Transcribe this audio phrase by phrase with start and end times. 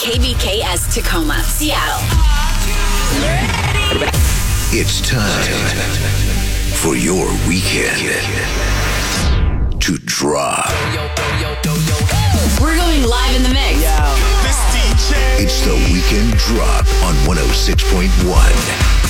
[0.00, 2.00] KBKS Tacoma, Seattle.
[4.72, 5.44] It's time
[6.72, 8.08] for your weekend
[9.78, 10.70] to drop.
[12.62, 13.84] We're going live in the mix.
[15.38, 19.09] It's the weekend drop on 106.1.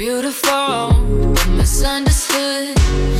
[0.00, 0.94] beautiful,
[1.58, 3.19] misunderstood.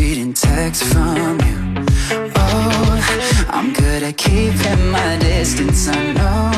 [0.00, 1.84] Reading texts from you.
[2.34, 5.88] Oh, I'm good at keeping my distance.
[5.88, 6.50] I know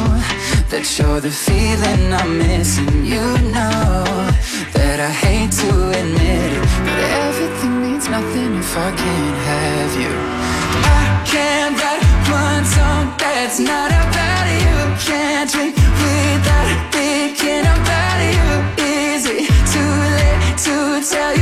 [0.70, 3.04] that you're the feeling I'm missing.
[3.04, 4.04] You know
[4.78, 10.14] that I hate to admit it But everything means nothing if I can't have you.
[10.86, 14.78] I can't write one song that's not about you.
[15.02, 18.50] Can't drink without thinking about you.
[18.86, 20.74] Is it too late to
[21.10, 21.41] tell you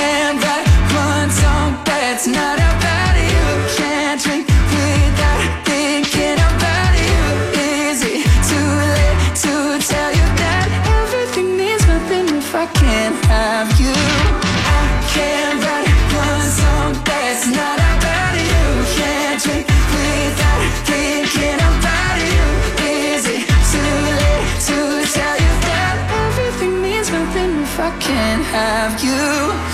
[0.00, 3.46] write one song that's not about you.
[3.76, 7.22] Can't drink without thinking about you.
[7.54, 10.66] Is it too late to tell you that
[11.02, 13.94] everything means nothing if I can't have you?
[13.94, 15.88] I can't write
[16.26, 18.66] one song that's not about you.
[18.98, 22.46] Can't drink without thinking about you.
[22.82, 24.78] Is it too late to
[25.14, 29.73] tell you that everything means nothing if I can't have you?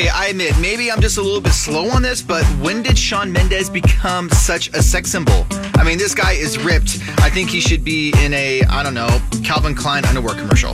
[0.00, 2.96] Okay, I admit, maybe I'm just a little bit slow on this, but when did
[2.96, 5.46] Shawn Mendes become such a sex symbol?
[5.74, 7.00] I mean, this guy is ripped.
[7.18, 10.70] I think he should be in a, I don't know, Calvin Klein underwear commercial.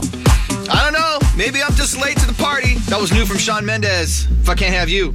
[0.71, 1.19] I don't know.
[1.35, 2.75] Maybe I'm just late to the party.
[2.87, 4.31] That was new from Shawn Mendes.
[4.31, 5.11] If I can't have you.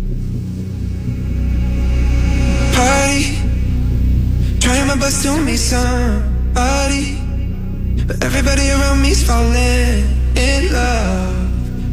[2.76, 3.38] Party.
[4.60, 7.16] Trying my best to meet somebody.
[8.04, 10.04] But everybody around me's falling
[10.36, 11.41] in love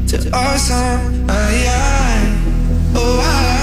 [0.09, 1.29] to song.
[1.29, 3.58] I, I, oh, I,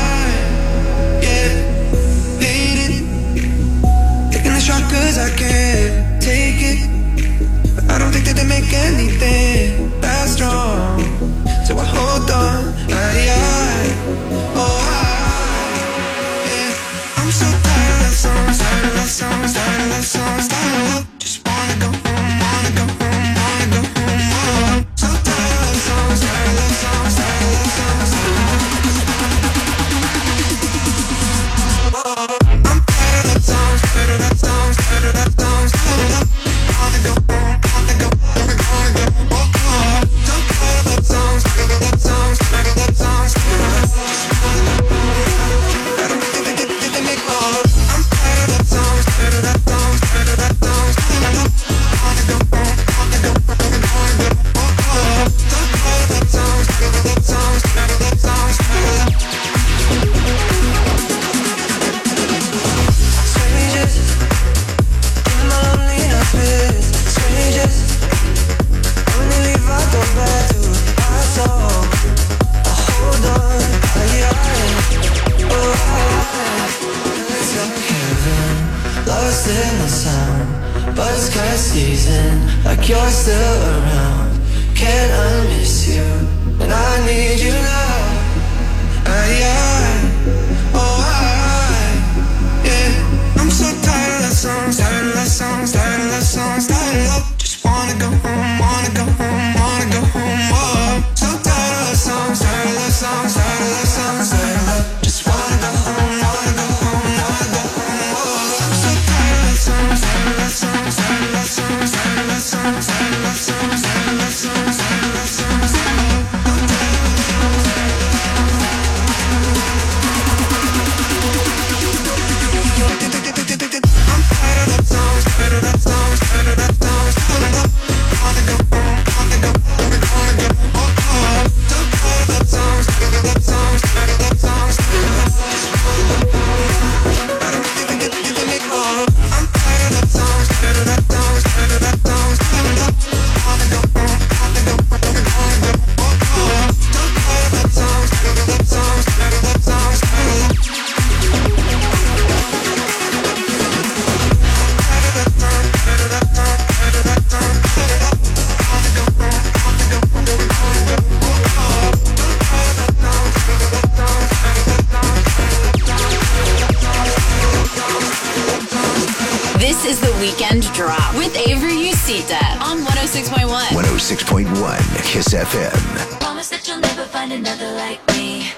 [177.74, 178.52] like me.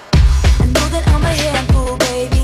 [0.61, 2.38] I know that I'm a handful, baby.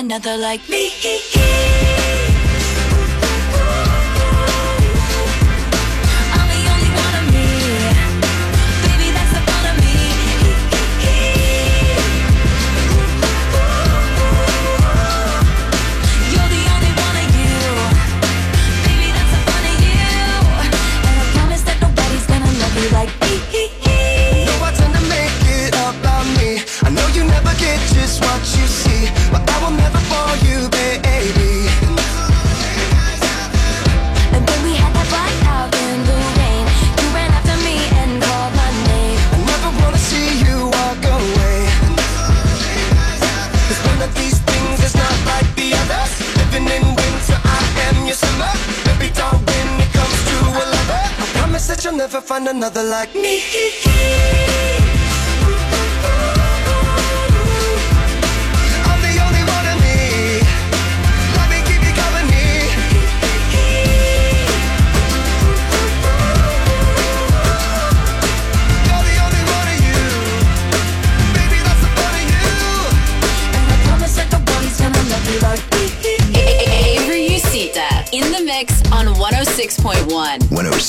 [0.00, 1.99] another like me.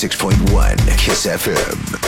[0.02, 2.01] 96.1 Kiss FM.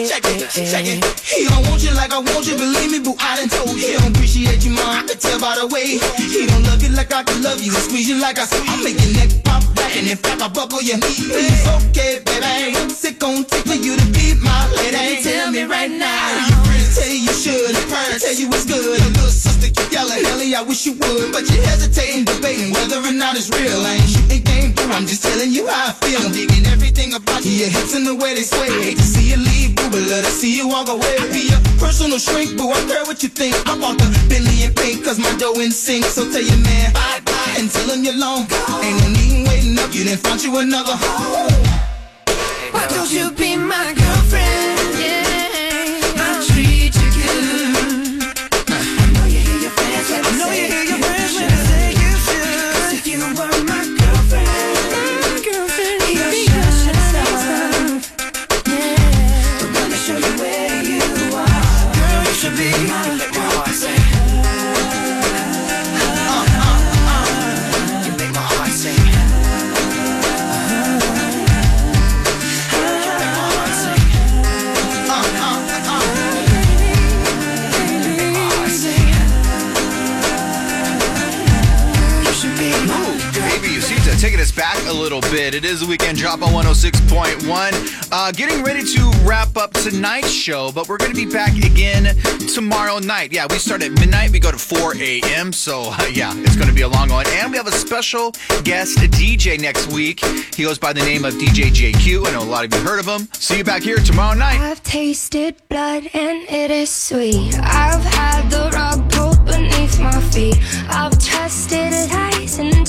[0.00, 1.04] it, check it, check it.
[1.20, 3.14] He don't want you like I want you, believe me, boo.
[3.18, 3.86] I done told you.
[3.86, 5.04] He don't appreciate you, mom.
[5.04, 6.00] I can tell by the way.
[6.16, 8.68] He don't love you like I can love you, and squeeze you like I squeeze.
[8.68, 11.28] I'm making neck pop back, and in fact I buckle your knees.
[11.28, 12.74] It's okay, baby.
[12.74, 15.22] What's it gonna take for you to be my lady?
[15.22, 16.49] Tell me right now.
[16.90, 18.82] Tell you you should, I'm trying to tell you it's good.
[18.82, 21.30] Your little sister keep yelling, Ellie, I wish you would.
[21.30, 23.78] But you're hesitating, debating whether or not it's real.
[23.86, 26.18] I ain't shooting game, boo, I'm just telling you how I feel.
[26.18, 28.68] I'm digging everything about you, your hips and the way they sway.
[28.82, 31.14] Hate to see you leave, boo, but love to see you walk away.
[31.30, 33.54] Be your personal shrink, boo, I care what you think.
[33.70, 36.04] I bought the Billy and Pink, cause my dough in sync.
[36.10, 38.50] So tell your man, bye bye, and tell him you're long.
[38.82, 41.69] Ain't no need waiting up, you didn't find you another home.
[85.90, 88.12] Weekend drop on 106.1.
[88.12, 92.16] Uh, getting ready to wrap up tonight's show, but we're going to be back again
[92.54, 93.32] tomorrow night.
[93.32, 95.52] Yeah, we start at midnight, we go to 4 a.m.
[95.52, 97.26] So, uh, yeah, it's going to be a long one.
[97.30, 98.30] And we have a special
[98.62, 100.24] guest DJ next week.
[100.54, 102.28] He goes by the name of DJ JQ.
[102.28, 103.28] I know a lot of you heard of him.
[103.32, 104.60] See you back here tomorrow night.
[104.60, 107.58] I've tasted blood and it is sweet.
[107.58, 108.70] I've had the
[109.10, 110.58] pulled beneath my feet.
[110.88, 111.79] I've trusted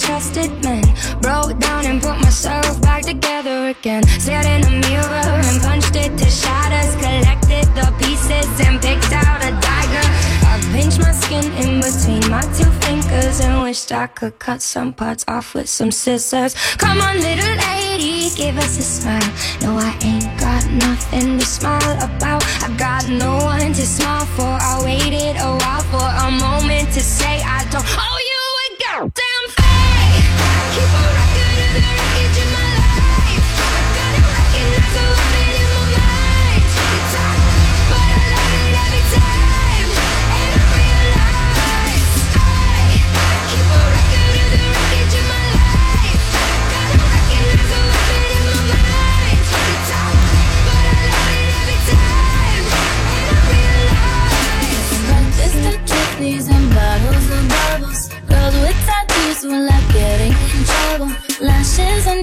[0.01, 0.83] trusted men.
[1.21, 4.03] Broke down and put myself back together again.
[4.19, 6.93] Stared in a mirror and punched it to shatters.
[6.95, 10.07] Collected the pieces and picked out a dagger.
[10.51, 14.91] I pinched my skin in between my two fingers and wished I could cut some
[14.93, 16.55] parts off with some scissors.
[16.77, 19.31] Come on, little lady, give us a smile.
[19.61, 22.43] No, I ain't got nothing to smile about.
[22.63, 24.51] I got no one to smile for.
[24.71, 28.20] I waited a while for a moment to say I don't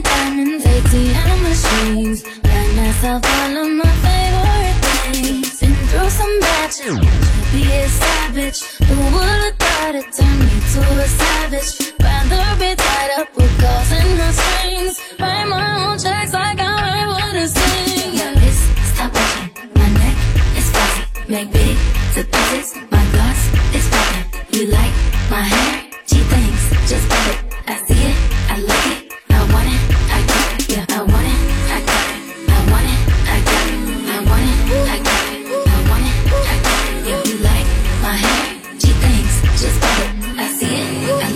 [0.03, 2.23] Diamonds, ATM machines.
[2.43, 4.79] Buy myself all of my favorite
[5.13, 5.61] things.
[5.61, 7.01] Been through some bad shit.
[7.53, 8.63] Be a savage.
[8.87, 9.38] Who would've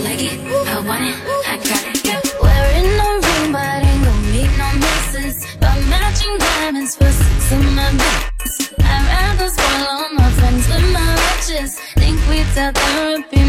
[0.02, 0.38] like it.
[0.68, 2.04] I want it, I got it.
[2.04, 5.36] Yeah, wearing no ring, but ain't gon' make no misses.
[5.60, 8.72] But matching diamonds for six of my bits.
[8.80, 9.48] I'd rather
[9.90, 11.78] all my friends with my riches.
[12.00, 13.41] Think we tell therapy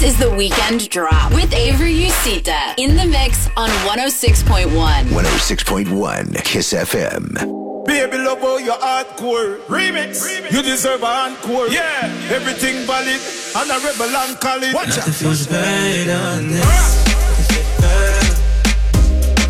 [0.00, 4.64] This is the weekend drop with Avery Usita in the mix on 106.1.
[4.70, 7.84] 106.1 Kiss FM.
[7.84, 9.58] Baby, love how you're hardcore.
[9.66, 10.24] Remix.
[10.50, 11.68] You deserve an encore.
[11.68, 12.10] Yeah.
[12.30, 13.20] Everything valid.
[13.54, 14.72] And a rebel and college.
[14.72, 15.04] Watch out.
[15.04, 17.04] feels better than this.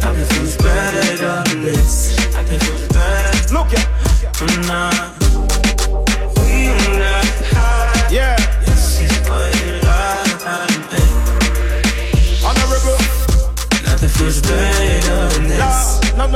[0.03, 2.19] Nothing feels better than this.
[2.35, 3.79] Nothing feels better Look ya.
[4.33, 5.20] from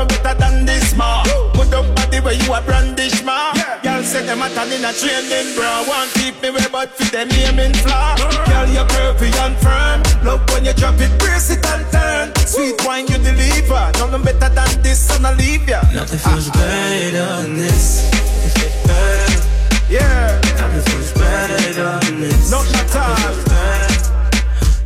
[0.04, 1.22] no, better than this, ma.
[1.52, 3.52] Put up body where you a brandish, ma.
[3.82, 5.84] Girl say them a tan in a training bra.
[5.86, 7.72] Want keep me way, but fit them aiming.
[7.84, 10.02] Girl, you're curvy and firm.
[10.24, 12.46] Love when you drop it, brace it and turn.
[12.46, 13.92] Sweet wine you deliver.
[13.98, 15.82] No, no better than this, and I leave ya.
[15.92, 18.10] Nothing feels better than this.
[18.12, 19.42] Nothing better.
[19.88, 20.40] Yeah.
[20.58, 22.50] Nothing feels better than this.
[22.50, 22.72] Not all.
[22.72, 23.64] Nothing feels better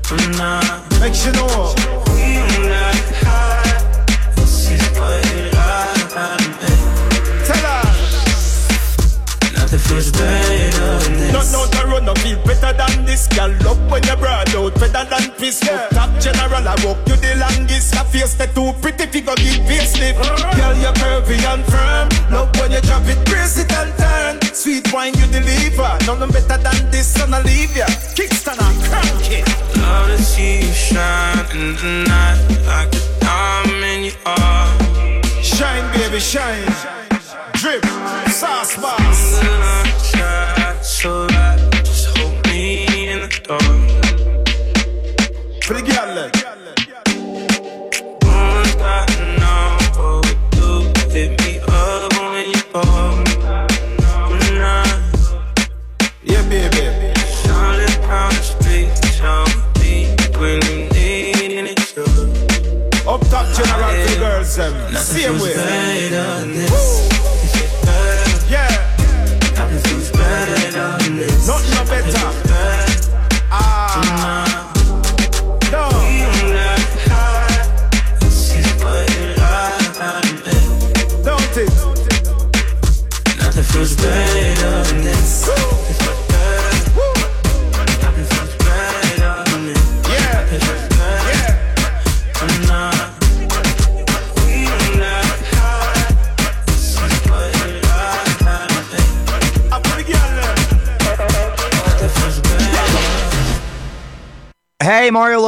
[0.09, 0.18] from
[1.12, 2.08] you know.
[9.88, 11.33] Feels better than this.
[11.33, 13.27] Not know the run, no feel better than this.
[13.29, 15.64] Girl, love when you broad out, better than piss.
[15.64, 15.88] Yeah.
[15.88, 17.94] Top general I walk you the longest.
[17.94, 20.20] Your face the too pretty, fi go give facelift.
[20.20, 20.57] Uh-huh.
[20.61, 22.07] Girl, you're curvy and firm.
[22.31, 24.55] Love when you drop it, brace it and turn.
[24.55, 25.88] Sweet wine you deliver.
[26.05, 27.87] Nothing better than this, and I leave ya.
[28.12, 29.48] Kickstand and crank it.
[29.81, 32.37] Love to see you shine in the night
[32.68, 34.68] like a diamond you are.
[35.42, 36.68] Shine, baby, shine.
[37.55, 37.85] Drip,
[38.29, 39.78] sauce box.
[64.96, 67.17] Same way.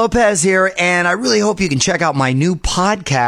[0.01, 3.19] Lopez here, and I really hope you can check out my new podcast.